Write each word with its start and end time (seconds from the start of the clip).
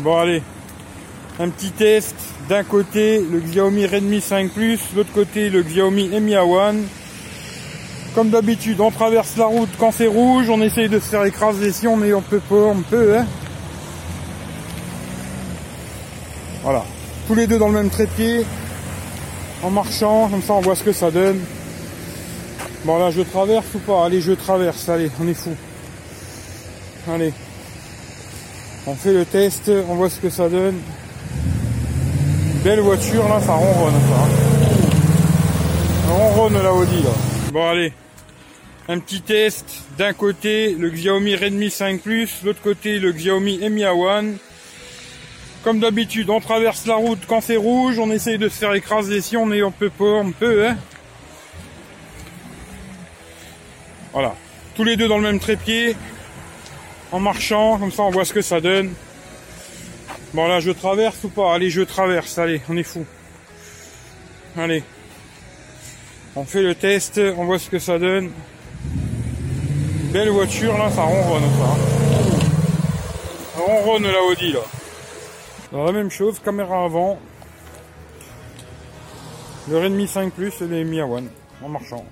Bon 0.00 0.18
allez, 0.18 0.42
un 1.40 1.48
petit 1.48 1.70
test. 1.70 2.14
D'un 2.50 2.64
côté 2.64 3.18
le 3.18 3.40
Xiaomi 3.40 3.86
Redmi 3.86 4.20
5 4.20 4.50
Plus, 4.50 4.78
l'autre 4.94 5.10
côté 5.12 5.48
le 5.48 5.62
Xiaomi 5.62 6.08
Mi 6.20 6.32
A1. 6.32 6.76
Comme 8.14 8.28
d'habitude, 8.28 8.80
on 8.80 8.90
traverse 8.90 9.36
la 9.38 9.46
route 9.46 9.70
quand 9.78 9.92
c'est 9.92 10.06
rouge, 10.06 10.50
on 10.50 10.60
essaye 10.60 10.90
de 10.90 10.98
se 10.98 11.06
faire 11.06 11.24
écraser 11.24 11.72
si 11.72 11.86
on, 11.86 12.02
est, 12.04 12.12
on 12.12 12.20
peut 12.20 12.40
pas, 12.40 12.54
on 12.56 12.82
peut. 12.82 13.16
Hein. 13.16 13.26
Voilà, 16.62 16.84
tous 17.26 17.34
les 17.34 17.46
deux 17.46 17.58
dans 17.58 17.68
le 17.68 17.74
même 17.74 17.90
trépied, 17.90 18.44
en 19.62 19.70
marchant, 19.70 20.28
comme 20.28 20.42
ça 20.42 20.52
on 20.54 20.60
voit 20.60 20.76
ce 20.76 20.84
que 20.84 20.92
ça 20.92 21.10
donne. 21.10 21.40
Bon 22.84 22.98
là 22.98 23.10
je 23.10 23.22
traverse 23.22 23.66
ou 23.74 23.78
pas? 23.78 24.04
Allez 24.04 24.20
je 24.20 24.32
traverse, 24.32 24.88
allez, 24.90 25.10
on 25.22 25.26
est 25.26 25.34
fou. 25.34 25.54
Allez. 27.10 27.32
On 28.88 28.94
fait 28.94 29.12
le 29.12 29.24
test, 29.24 29.68
on 29.88 29.96
voit 29.96 30.08
ce 30.08 30.20
que 30.20 30.30
ça 30.30 30.48
donne. 30.48 30.78
Belle 32.62 32.78
voiture 32.78 33.28
là, 33.28 33.40
ça 33.40 33.54
ronronne 33.54 33.94
ça. 34.08 34.28
Ça 36.06 36.12
ronronne 36.12 36.62
la 36.62 36.72
Audi 36.72 37.02
là. 37.02 37.10
Bon 37.52 37.68
allez. 37.68 37.92
Un 38.88 39.00
petit 39.00 39.22
test. 39.22 39.82
D'un 39.98 40.12
côté 40.12 40.76
le 40.78 40.90
Xiaomi 40.90 41.34
Redmi 41.34 41.68
5 41.68 42.00
Plus, 42.00 42.42
l'autre 42.44 42.62
côté 42.62 43.00
le 43.00 43.10
Xiaomi 43.10 43.58
Mi 43.70 43.82
A1. 43.82 44.34
Comme 45.64 45.80
d'habitude, 45.80 46.30
on 46.30 46.38
traverse 46.38 46.86
la 46.86 46.94
route 46.94 47.18
quand 47.26 47.40
c'est 47.40 47.56
rouge, 47.56 47.98
on 47.98 48.12
essaye 48.12 48.38
de 48.38 48.48
se 48.48 48.54
faire 48.54 48.72
écraser 48.74 49.20
si 49.20 49.36
on 49.36 49.50
est 49.50 49.64
on 49.64 49.72
peut 49.72 49.90
pas, 49.90 50.04
on 50.04 50.30
peut 50.30 50.68
hein. 50.68 50.76
Voilà. 54.12 54.36
Tous 54.76 54.84
les 54.84 54.96
deux 54.96 55.08
dans 55.08 55.18
le 55.18 55.24
même 55.24 55.40
trépied. 55.40 55.96
En 57.12 57.20
marchant, 57.20 57.78
comme 57.78 57.92
ça 57.92 58.02
on 58.02 58.10
voit 58.10 58.24
ce 58.24 58.32
que 58.32 58.42
ça 58.42 58.60
donne. 58.60 58.92
Bon 60.34 60.48
là 60.48 60.60
je 60.60 60.70
traverse 60.70 61.22
ou 61.24 61.28
pas? 61.28 61.54
Allez 61.54 61.70
je 61.70 61.82
traverse, 61.82 62.38
allez, 62.38 62.60
on 62.68 62.76
est 62.76 62.82
fou. 62.82 63.04
Allez. 64.56 64.82
On 66.34 66.44
fait 66.44 66.62
le 66.62 66.74
test, 66.74 67.20
on 67.36 67.44
voit 67.44 67.58
ce 67.58 67.70
que 67.70 67.78
ça 67.78 67.98
donne. 67.98 68.30
Belle 70.12 70.30
voiture 70.30 70.76
là, 70.76 70.90
ça 70.90 71.02
ronronne 71.02 71.42
ça. 71.58 71.76
Ça 73.54 73.60
ronronne 73.60 74.04
la 74.04 74.22
Audi 74.22 74.52
là. 74.52 74.60
Dans 75.72 75.84
la 75.84 75.92
même 75.92 76.10
chose, 76.10 76.38
caméra 76.44 76.84
avant. 76.84 77.18
Le 79.68 79.78
Redmi 79.78 80.06
5 80.06 80.32
Plus 80.32 80.52
et 80.60 80.66
les 80.66 80.84
Mi 80.84 80.98
A1 80.98 81.24
en 81.62 81.68
marchant. 81.68 82.04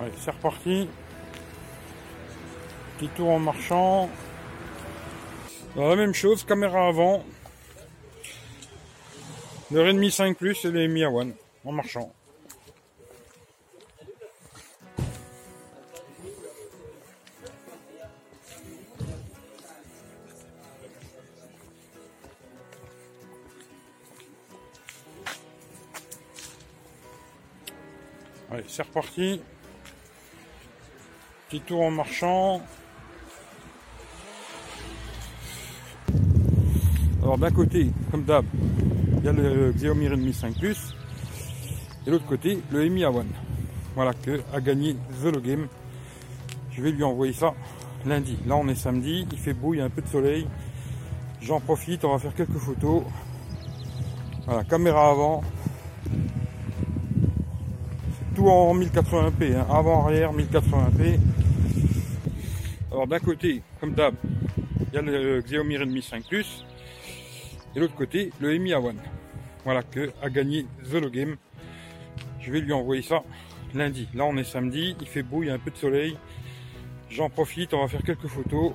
Allez, 0.00 0.12
c'est 0.16 0.30
reparti. 0.30 0.88
Petit 2.96 3.08
tour 3.08 3.30
en 3.30 3.40
marchant. 3.40 4.08
La 5.74 5.96
même 5.96 6.14
chose, 6.14 6.44
caméra 6.44 6.86
avant. 6.86 7.24
Le 9.72 9.82
Redmi 9.82 10.10
5 10.10 10.36
Plus 10.36 10.64
et 10.64 10.70
les 10.70 10.86
Mi 10.86 11.02
A1 11.02 11.32
en 11.64 11.72
marchant. 11.72 12.12
Allez, 28.50 28.64
c'est 28.68 28.82
reparti. 28.82 29.42
Petit 31.48 31.60
tour 31.60 31.82
en 31.82 31.90
marchant. 31.90 32.60
Alors 37.22 37.38
d'un 37.38 37.50
côté, 37.50 37.90
comme 38.10 38.24
d'hab, 38.24 38.44
il 39.18 39.24
y 39.24 39.28
a 39.28 39.32
le 39.32 39.72
Xiaomi 39.72 40.08
Redmi 40.08 40.32
5 40.34 40.58
Plus. 40.58 40.94
Et 42.06 42.10
l'autre 42.10 42.26
côté, 42.26 42.58
le 42.70 42.86
Mi 42.88 43.02
A1. 43.02 43.24
Voilà 43.94 44.12
que 44.12 44.40
a 44.52 44.60
gagné 44.60 44.94
The 45.22 45.42
Game. 45.42 45.68
Je 46.70 46.82
vais 46.82 46.92
lui 46.92 47.02
envoyer 47.02 47.32
ça 47.32 47.54
lundi. 48.04 48.36
Là 48.46 48.56
on 48.56 48.68
est 48.68 48.74
samedi, 48.74 49.26
il 49.32 49.38
fait 49.38 49.54
beau, 49.54 49.74
il 49.74 49.78
y 49.78 49.80
a 49.80 49.84
un 49.84 49.90
peu 49.90 50.02
de 50.02 50.08
soleil. 50.08 50.46
J'en 51.40 51.60
profite, 51.60 52.04
on 52.04 52.12
va 52.12 52.18
faire 52.18 52.34
quelques 52.34 52.58
photos. 52.58 53.02
Voilà, 54.46 54.64
caméra 54.64 55.10
avant. 55.10 55.42
Tout 58.34 58.48
en 58.48 58.74
1080p, 58.74 59.56
hein. 59.56 59.66
avant 59.70 60.04
arrière 60.06 60.32
1080p. 60.32 61.18
Alors 62.90 63.06
d'un 63.06 63.18
côté, 63.18 63.62
comme 63.80 63.92
d'hab, 63.92 64.14
il 64.92 64.94
y 64.94 64.98
a 64.98 65.02
le 65.02 65.40
Xiaomi 65.42 65.76
Redmi 65.76 66.02
5 66.02 66.26
Plus. 66.26 66.64
Et 67.76 67.80
l'autre 67.80 67.94
côté, 67.94 68.30
le 68.40 68.56
Mi 68.56 68.70
A1. 68.70 68.94
Voilà 69.64 69.82
que 69.82 70.10
a 70.22 70.30
gagné 70.30 70.66
The 70.90 71.10
Game. 71.10 71.36
Je 72.40 72.50
vais 72.50 72.60
lui 72.60 72.72
envoyer 72.72 73.02
ça 73.02 73.22
lundi. 73.74 74.08
Là 74.14 74.24
on 74.24 74.36
est 74.36 74.44
samedi, 74.44 74.96
il 75.00 75.06
fait 75.06 75.22
beau, 75.22 75.42
il 75.42 75.46
y 75.46 75.50
a 75.50 75.54
un 75.54 75.58
peu 75.58 75.70
de 75.70 75.76
soleil. 75.76 76.16
J'en 77.10 77.28
profite, 77.28 77.74
on 77.74 77.80
va 77.80 77.88
faire 77.88 78.02
quelques 78.02 78.26
photos. 78.26 78.72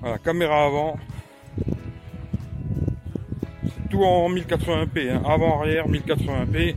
Voilà, 0.00 0.18
caméra 0.18 0.66
avant. 0.66 0.96
Tout 3.90 4.02
en 4.02 4.28
1080p, 4.30 5.10
hein. 5.10 5.22
avant 5.24 5.60
arrière 5.60 5.86
1080p. 5.88 6.74